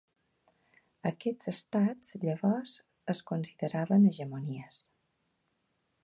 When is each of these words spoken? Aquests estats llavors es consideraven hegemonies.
Aquests 1.09 1.49
estats 1.51 2.15
llavors 2.23 2.73
es 3.15 3.21
consideraven 3.33 4.09
hegemonies. 4.13 4.81